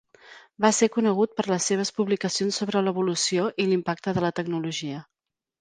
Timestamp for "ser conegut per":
0.77-1.45